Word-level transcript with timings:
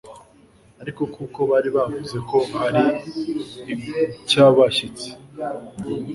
ariko 0.81 1.01
kuko 1.15 1.39
bari 1.51 1.69
bavuze 1.77 2.17
ko 2.29 2.37
ari 2.65 2.83
icy'abashyitsi 4.21 5.07